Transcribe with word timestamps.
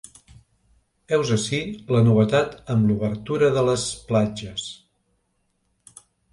Heus 1.17 1.33
ací 1.35 1.59
la 1.97 2.01
novetat 2.07 2.57
amb 2.77 2.89
l’obertura 2.89 3.53
de 3.61 3.67
les 3.69 3.87
platges. 4.11 4.67